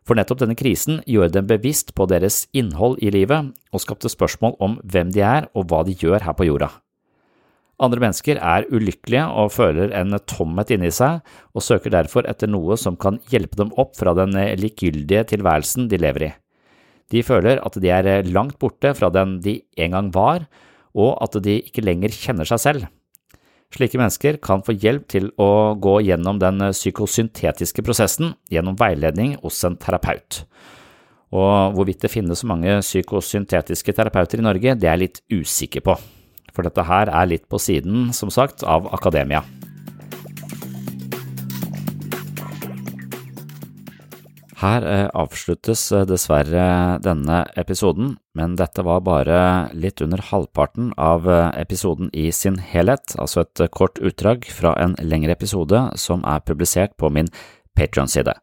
[0.06, 4.54] For nettopp denne krisen gjorde dem bevisst på deres innhold i livet og skapte spørsmål
[4.62, 6.70] om hvem de er og hva de gjør her på jorda.
[7.82, 11.24] Andre mennesker er ulykkelige og føler en tomhet inni seg,
[11.56, 15.98] og søker derfor etter noe som kan hjelpe dem opp fra den likegyldige tilværelsen de
[15.98, 16.30] lever i.
[17.10, 20.46] De føler at de er eh, langt borte fra den de en gang var,
[20.94, 22.88] og at de ikke lenger kjenner seg selv.
[23.70, 29.36] Slike mennesker kan få hjelp til å gå gjennom den eh, psykosyntetiske prosessen gjennom veiledning
[29.44, 30.44] hos en terapeut.
[31.30, 35.86] Og hvorvidt det finnes så mange psykosyntetiske terapeuter i Norge, det er jeg litt usikker
[35.86, 35.94] på,
[36.50, 39.44] for dette her er litt på siden, som sagt, av akademia.
[44.60, 49.38] Her eh, avsluttes eh, dessverre denne episoden, men dette var bare
[49.72, 54.98] litt under halvparten av eh, episoden i sin helhet, altså et kort utdrag fra en
[55.00, 57.32] lengre episode som er publisert på min
[57.78, 58.36] Patron-side.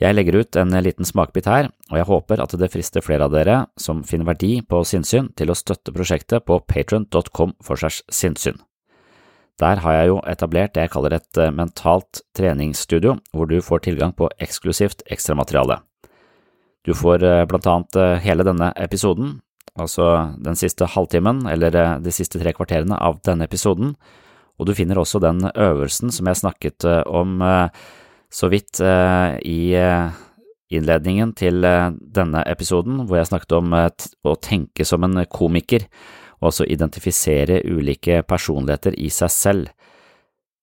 [0.00, 3.34] Jeg legger ut en liten smakebit her, og jeg håper at det frister flere av
[3.34, 8.62] dere som finner verdi på sinnssyn til å støtte prosjektet på patron.com for segs sinnssyn.
[9.60, 13.84] Der har jeg jo etablert det jeg kaller et eh, mentalt treningsstudio, hvor du får
[13.84, 15.82] tilgang på eksklusivt ekstramateriale.
[16.88, 19.38] Du får eh, blant annet eh, hele denne episoden,
[19.76, 23.94] altså den siste halvtimen eller de siste tre kvarterene av denne episoden,
[24.58, 27.38] og du finner også den øvelsen som jeg snakket om
[28.28, 29.60] så vidt i
[30.68, 35.86] innledningen til denne episoden, hvor jeg snakket om å tenke som en komiker
[36.40, 39.66] og altså identifisere ulike personligheter i seg selv.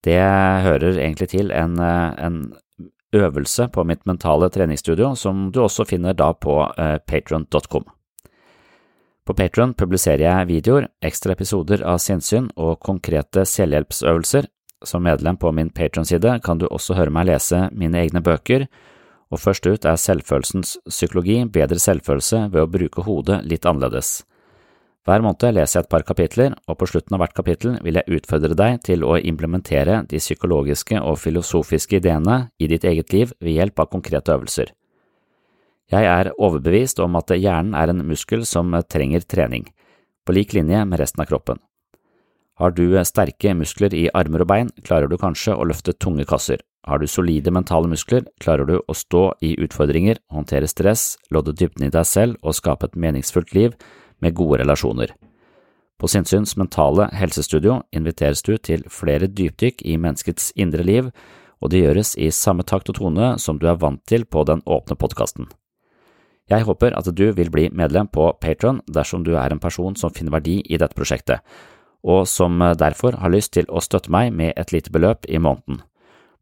[0.05, 2.39] Det hører egentlig til en, en
[3.15, 7.85] øvelse på mitt mentale treningsstudio, som du også finner da på eh, patron.com.
[9.27, 14.47] På Patron publiserer jeg videoer, ekstra episoder av sinnssyn og konkrete selvhjelpsøvelser.
[14.85, 18.67] Som medlem på min Patron-side kan du også høre meg lese mine egne bøker,
[19.27, 24.21] og først ut er Selvfølelsens psykologi bedre selvfølelse ved å bruke hodet litt annerledes.
[25.07, 28.17] Hver måned leser jeg et par kapitler, og på slutten av hvert kapittel vil jeg
[28.17, 33.55] utfordre deg til å implementere de psykologiske og filosofiske ideene i ditt eget liv ved
[33.55, 34.73] hjelp av konkrete øvelser.
[35.95, 39.69] Jeg er overbevist om at hjernen er en muskel som trenger trening,
[40.27, 41.61] på lik linje med resten av kroppen.
[42.59, 46.59] Har du sterke muskler i armer og bein, klarer du kanskje å løfte tunge kasser.
[46.83, 51.87] Har du solide mentale muskler, klarer du å stå i utfordringer, håndtere stress, lodde dybden
[51.87, 53.77] i deg selv og skape et meningsfullt liv
[54.21, 55.13] med gode relasjoner.
[55.97, 61.09] På Sinnsyns mentale helsestudio inviteres du til flere dypdykk i menneskets indre liv,
[61.57, 64.61] og det gjøres i samme takt og tone som du er vant til på den
[64.65, 65.49] åpne podkasten.
[66.47, 70.13] Jeg håper at du vil bli medlem på Patron dersom du er en person som
[70.13, 71.41] finner verdi i dette prosjektet,
[72.07, 75.81] og som derfor har lyst til å støtte meg med et lite beløp i måneden.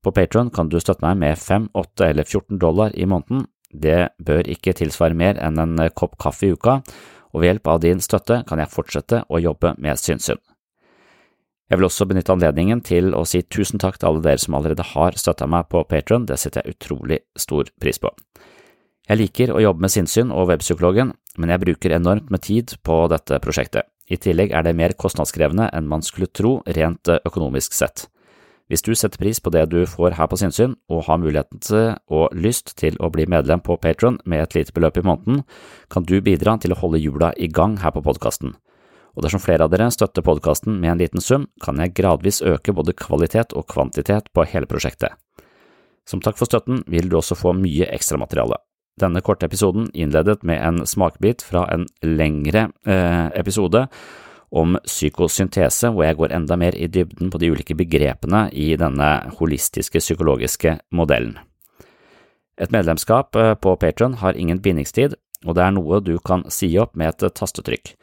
[0.04, 3.48] På Patron kan du støtte meg med 5, 8 eller 14 dollar i måneden.
[3.74, 6.82] Det bør ikke tilsvare mer enn en kopp kaffe i uka,
[7.36, 10.40] og ved hjelp av din støtte kan jeg fortsette å jobbe med Synsyn.
[11.68, 14.86] Jeg vil også benytte anledningen til å si tusen takk til alle dere som allerede
[14.94, 18.14] har støtta meg på Patron, det setter jeg utrolig stor pris på.
[19.10, 23.04] Jeg liker å jobbe med sinnssyn og webpsykologen, men jeg bruker enormt med tid på
[23.12, 23.90] dette prosjektet.
[24.06, 28.06] I tillegg er det mer kostnadskrevende enn man skulle tro rent økonomisk sett.
[28.66, 31.94] Hvis du setter pris på det du får her på Sinnsyn, og har muligheten til
[32.10, 35.44] og lyst til å bli medlem på Patron med et lite beløp i måneden,
[35.94, 38.56] kan du bidra til å holde hjula i gang her på podkasten.
[39.16, 42.74] Og dersom flere av dere støtter podkasten med en liten sum, kan jeg gradvis øke
[42.74, 45.14] både kvalitet og kvantitet på hele prosjektet.
[46.06, 48.58] Som takk for støtten vil du også få mye ekstramateriale.
[49.00, 53.86] Denne korte episoden innledet med en smakebit fra en lengre eh, episode
[54.52, 59.10] om psykosyntese, hvor jeg går enda mer i dybden på de ulike begrepene i denne
[59.40, 61.38] holistiske psykologiske modellen.
[62.62, 66.72] Et medlemskap eh, på Patron har ingen bindingstid, og det er noe du kan si
[66.80, 67.96] opp med et tastetrykk.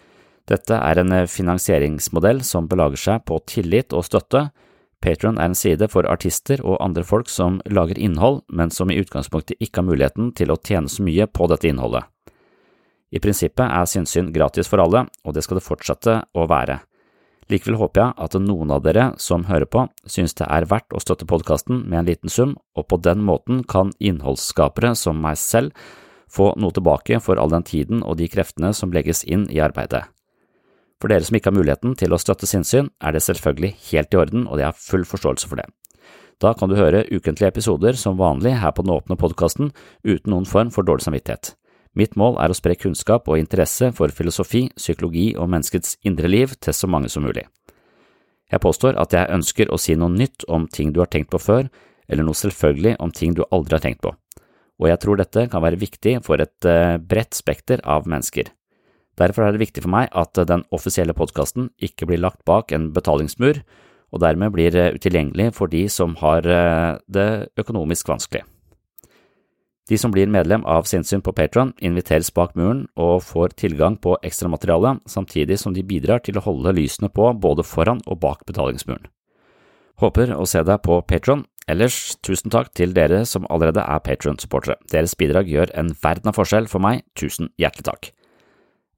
[0.51, 4.51] Dette er en finansieringsmodell som belager seg på tillit og støtte.
[5.03, 8.99] Patron er en side for artister og andre folk som lager innhold, men som i
[9.01, 12.07] utgangspunktet ikke har muligheten til å tjene så mye på dette innholdet.
[13.13, 16.81] I prinsippet er sinnssyn gratis for alle, og det skal det fortsette å være.
[17.53, 21.03] Likevel håper jeg at noen av dere som hører på, synes det er verdt å
[21.03, 25.77] støtte podkasten med en liten sum, og på den måten kan innholdsskapere som meg selv
[26.33, 30.07] få noe tilbake for all den tiden og de kreftene som legges inn i arbeidet.
[31.03, 34.21] For dere som ikke har muligheten til å støtte sinnssyn, er det selvfølgelig helt i
[34.23, 35.67] orden, og jeg har full forståelse for det.
[36.41, 39.75] Da kan du høre ukentlige episoder som vanlig her på den åpne podkasten
[40.07, 41.53] uten noen form for dårlig samvittighet.
[41.99, 46.55] Mitt mål er å spre kunnskap og interesse for filosofi, psykologi og menneskets indre liv
[46.57, 47.45] til så mange som mulig.
[48.53, 51.41] Jeg påstår at jeg ønsker å si noe nytt om ting du har tenkt på
[51.41, 51.69] før,
[52.09, 55.65] eller noe selvfølgelig om ting du aldri har tenkt på, og jeg tror dette kan
[55.65, 58.51] være viktig for et eh, bredt spekter av mennesker.
[59.21, 62.91] Derfor er det viktig for meg at den offisielle podkasten ikke blir lagt bak en
[62.97, 63.61] betalingsmur,
[64.13, 67.29] og dermed blir eh, utilgjengelig for de som har eh, det
[67.61, 68.45] økonomisk vanskelig.
[69.93, 74.15] De som blir medlem av Sinnsyn på Patron, inviteres bak muren og får tilgang på
[74.25, 79.11] ekstramateriale, samtidig som de bidrar til å holde lysene på både foran og bak betalingsmuren.
[80.01, 81.45] Håper å se deg på Patron.
[81.69, 84.79] Ellers, tusen takk til dere som allerede er Patron-supportere.
[84.89, 88.13] Deres bidrag gjør en verden av forskjell for meg, tusen hjertelig takk.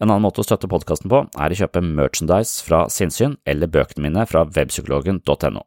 [0.02, 4.08] En annen måte å støtte podkasten på er å kjøpe merchandise fra Sinnsyn eller bøkene
[4.08, 5.62] mine fra webpsykologen.no.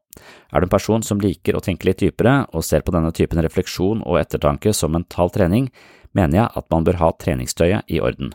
[0.52, 3.40] Er du en person som liker å tenke litt dypere og ser på denne typen
[3.46, 5.70] refleksjon og ettertanke som mental trening,
[6.12, 8.34] mener jeg at man bør ha treningstøyet i orden.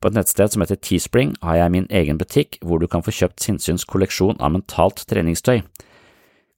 [0.00, 3.12] På et nettsted som heter Teespring har jeg min egen butikk hvor du kan få
[3.16, 5.60] kjøpt Sinnsyns kolleksjon av mentalt treningstøy.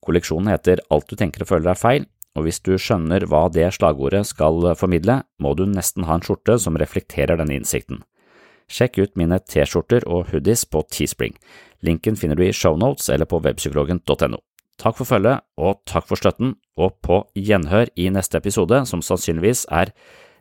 [0.06, 2.06] Kolleksjonen heter Alt du tenker og føler er feil,
[2.38, 6.58] og hvis du skjønner hva det slagordet skal formidle, må du nesten ha en skjorte
[6.62, 8.02] som reflekterer denne innsikten.
[8.68, 11.34] Sjekk ut mine T-skjorter og hoodies på Teespring.
[11.84, 14.40] Linken finner du i shownotes eller på webpsykologen.no.
[14.78, 19.64] Takk for følget, og takk for støtten, og på gjenhør i neste episode, som sannsynligvis
[19.74, 19.90] er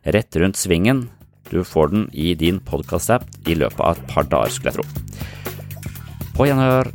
[0.06, 1.08] rett rundt svingen.
[1.50, 6.28] Du får den i din podkast-app i løpet av et par dager, skulle jeg tro.
[6.38, 6.94] På gjenhør!